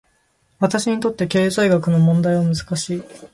[0.57, 3.03] 私にとって、経済学の問題は難しい。